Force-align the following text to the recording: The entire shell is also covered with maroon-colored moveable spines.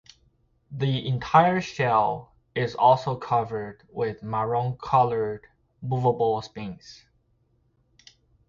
The 0.71 1.07
entire 1.07 1.61
shell 1.61 2.33
is 2.55 2.73
also 2.73 3.15
covered 3.15 3.83
with 3.91 4.23
maroon-colored 4.23 5.45
moveable 5.79 6.41
spines. 6.41 7.05